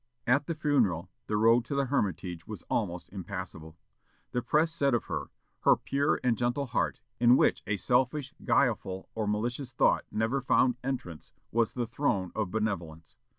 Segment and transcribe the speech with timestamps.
[0.25, 3.77] At the funeral, the road to the Hermitage was almost impassable.
[4.31, 9.09] The press said of her, "Her pure and gentle heart, in which a selfish, guileful,
[9.13, 13.15] or malicious thought, never found entrance, was the throne of benevolence....